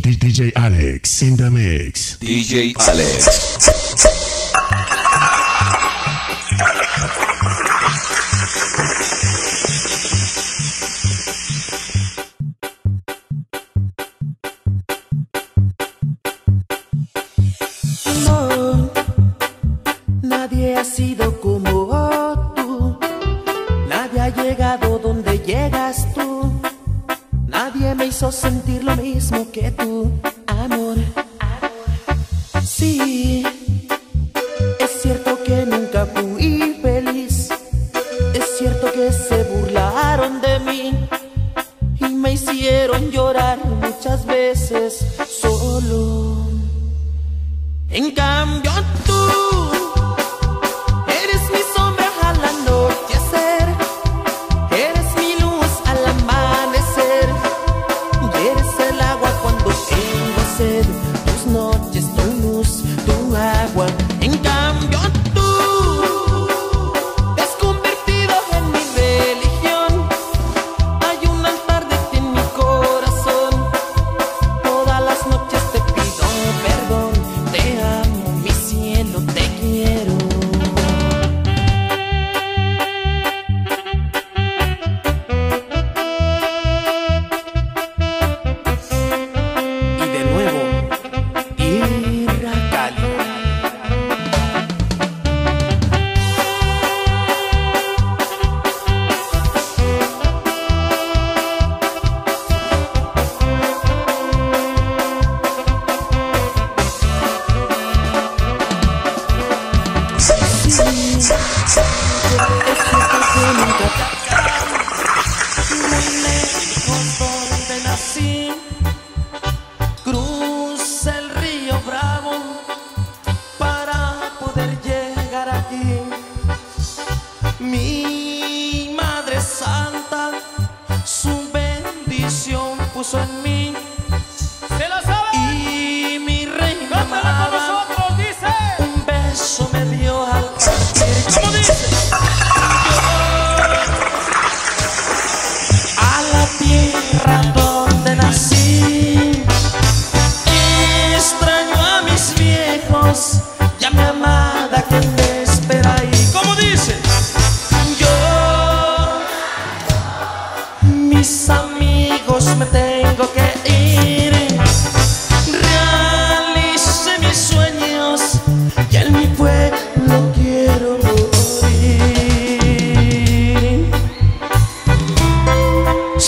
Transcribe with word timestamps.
DJ 0.00 0.52
Alex 0.56 1.20
in 1.22 1.36
the 1.36 1.50
mix. 1.50 2.16
DJ 2.18 2.72
Alex. 2.88 3.58
No, 18.24 18.90
nadie 20.22 20.76
ha 20.76 20.84
sido 20.84 21.38
como 21.40 22.54
tú. 22.56 22.98
Nadie 23.88 24.20
ha 24.20 24.28
llegado 24.30 24.98
donde 24.98 25.38
llegas 25.40 26.06
tú. 26.14 26.61
Nadie 27.64 27.94
me 27.94 28.06
hizo 28.06 28.32
sentir 28.32 28.82
lo 28.82 28.96
mismo 28.96 29.48
que 29.52 29.70
tú, 29.70 30.10
amor. 30.48 30.96
Sí, 32.64 33.44
es 34.80 34.90
cierto 35.00 35.40
que 35.44 35.64
nunca 35.64 36.04
fui 36.06 36.80
feliz. 36.82 37.50
Es 38.34 38.58
cierto 38.58 38.90
que 38.90 39.12
se 39.12 39.44
burlaron 39.44 40.40
de 40.40 40.58
mí 40.58 41.08
y 42.00 42.08
me 42.08 42.32
hicieron 42.32 43.12
llorar 43.12 43.64
muchas 43.64 44.26
veces 44.26 45.06
solo. 45.30 46.48
En 47.90 48.10
cambio 48.10 48.72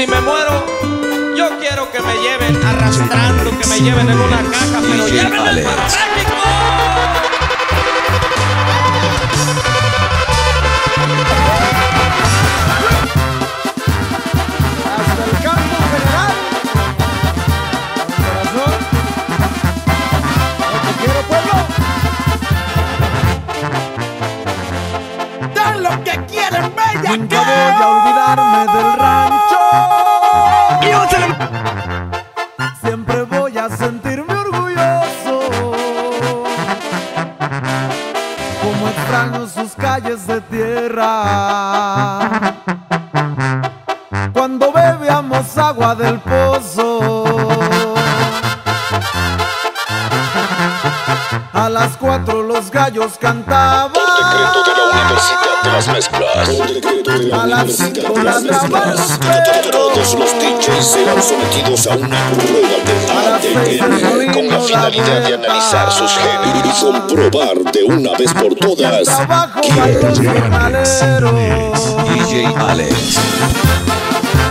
Si 0.00 0.06
me 0.06 0.20
muero, 0.22 0.64
yo 1.36 1.58
quiero 1.58 1.92
que 1.92 2.00
me 2.00 2.14
lleven 2.14 2.56
arrastrando, 2.64 3.50
que 3.50 3.66
me 3.66 3.80
lleven 3.80 4.08
en 4.08 4.18
una 4.18 4.38
caja, 4.50 4.80
pero 4.80 5.06
llévenme 5.06 5.62
para 5.62 5.82
México. 5.82 6.32
hasta 14.96 15.22
el 15.22 15.32
campo 15.42 15.76
general. 15.92 16.32
Corazón, 18.16 18.72
no 20.72 20.78
te 20.80 20.92
quiero 20.98 21.20
pueblo. 21.28 21.56
Dan 25.54 25.82
lo 25.82 25.92
que 26.04 26.14
quieren, 26.24 26.72
bella. 26.74 27.16
Nunca 27.18 27.38
voy 27.42 27.54
a 27.54 27.88
olvidarme 27.88 28.60
del 28.72 28.89
agua 45.60 45.94
del 45.94 46.18
pozo. 46.20 47.14
A 51.52 51.68
las 51.68 51.96
cuatro 51.96 52.42
los 52.42 52.70
gallos 52.70 53.12
cantaban. 53.20 53.92
decreto 53.92 54.64
de 54.64 54.72
la 54.76 54.84
Universidad 54.92 55.62
de 55.62 55.72
las 55.72 55.88
Mezclas. 55.88 56.48
A 57.32 57.46
las 57.46 57.72
cinco 57.76 58.22
ladraban 58.22 58.90
los 58.96 59.18
Todos 59.70 60.14
los. 60.14 60.30
DJs 60.30 60.86
serán 60.86 61.22
sometidos 61.22 61.86
a 61.86 61.96
una 61.96 62.30
prueba 62.30 62.78
de 63.60 63.80
ADN 63.80 64.32
con 64.32 64.48
la 64.48 64.60
finalidad 64.60 65.20
de 65.26 65.34
analizar 65.34 65.90
sus 65.92 66.10
genes 66.12 66.64
y 66.64 66.84
comprobar 66.84 67.72
de 67.72 67.82
una 67.84 68.16
vez 68.16 68.32
por 68.32 68.54
todas 68.54 69.08
quién 69.60 70.00
los 70.00 70.18
DJ 70.18 70.38
Alex. 70.52 71.02
DJ 72.14 72.46
Alex. 72.56 74.09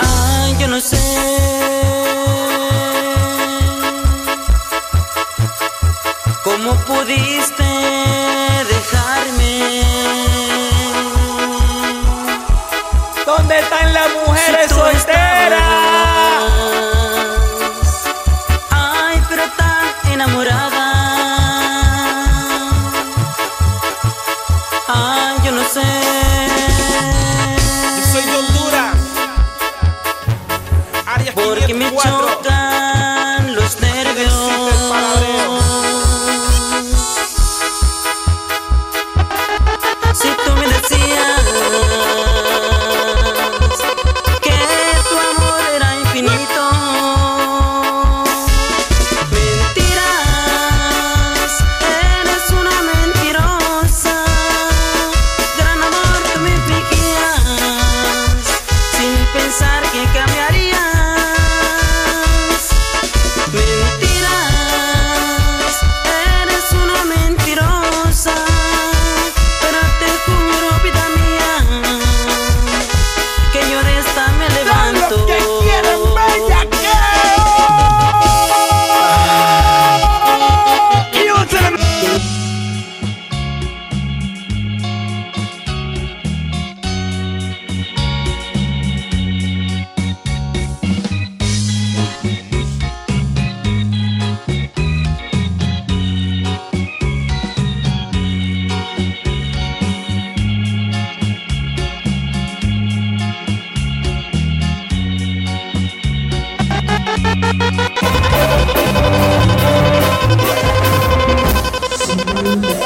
Ay, 0.00 0.56
yo 0.58 0.68
no 0.68 0.80
sé, 0.80 0.96
¿cómo 6.44 6.74
pudiste 6.86 7.64
dejarme? 8.72 9.82
¿Dónde 13.26 13.58
están 13.58 13.92
las 13.92 14.08
mujeres 14.26 14.70
solteras? 14.70 15.97
enamorada. 20.18 20.84
Ah, 24.88 25.36
yo 25.44 25.52
no 25.52 25.62
sé. 25.62 25.82
Yo 27.96 28.12
soy 28.12 28.24
de 28.24 28.36
Honduras. 28.36 28.96
Arias 31.06 31.34
Porque 31.34 31.66
504. 31.66 32.26
me 32.26 32.47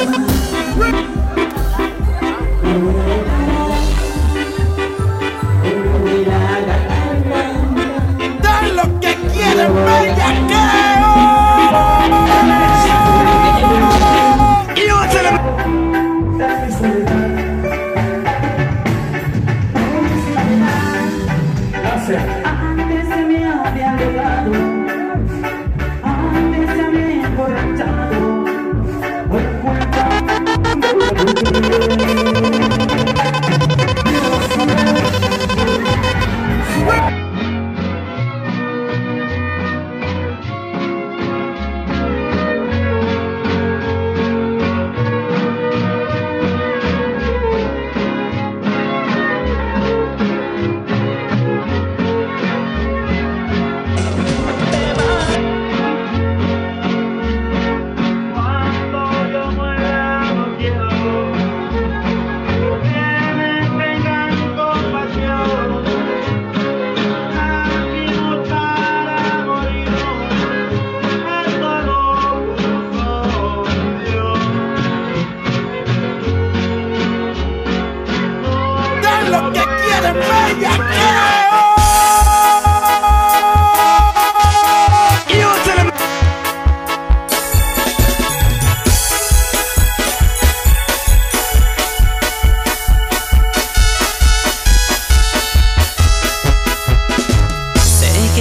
Rick, 0.02 1.21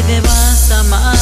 que 0.01 0.07
debas 0.07 0.71
amar. 0.71 1.20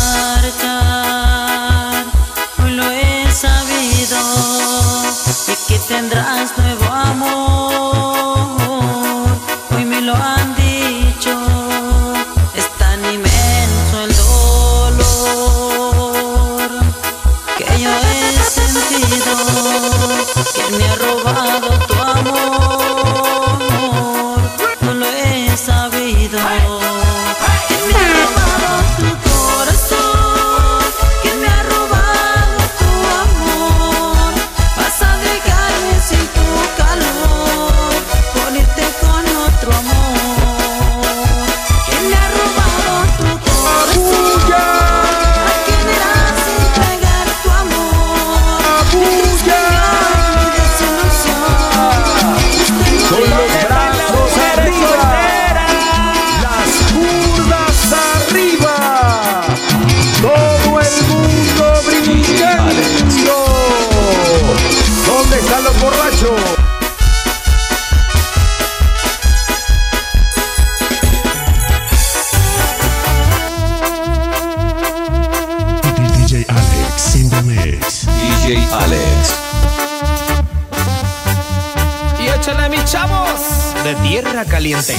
Caliente. 84.45 84.95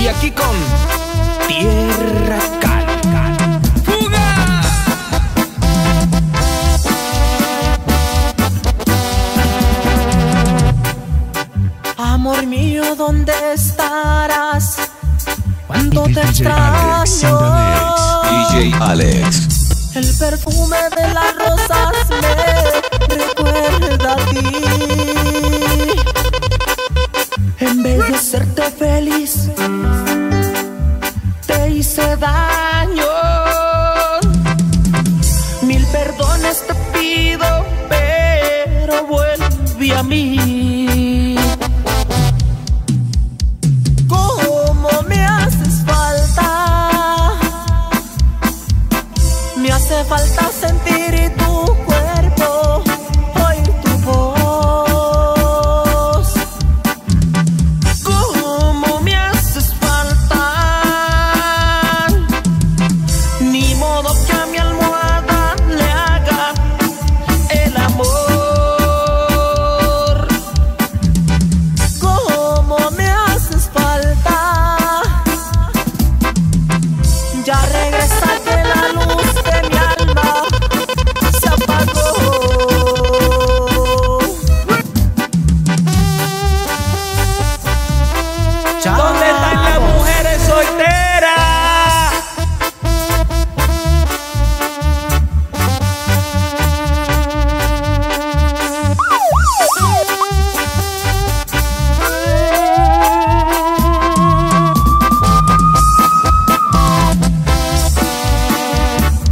Y 0.00 0.06
aquí 0.06 0.30
con 0.30 0.56
Tierra 1.46 2.38
Caliente. 2.60 2.78
Amor 11.96 12.46
mío, 12.46 12.94
¿dónde 12.96 13.32
estarás? 13.52 14.76
Cuando 15.66 16.04
te 16.04 16.22
DJ 16.22 16.44
DJ 18.30 18.74
Alex. 18.80 19.94
El 19.94 20.14
perfume 20.16 20.76
de 20.96 21.14
las 21.14 21.34
rosas 21.36 21.92
me 22.10 23.16
recuerda 23.16 24.12
a 24.12 24.16
ti. 24.16 25.47
En 27.60 27.82
vez 27.82 27.98
de 28.06 28.14
hacerte 28.14 28.62
feliz, 28.70 29.48
te 31.46 31.70
hice 31.70 32.16
daño. 32.16 33.04
Mil 35.62 35.84
perdones 35.86 36.64
te 36.66 36.74
pido, 36.98 37.66
pero 37.88 39.06
vuelve 39.06 39.94
a 39.94 40.02
mí. 40.02 40.87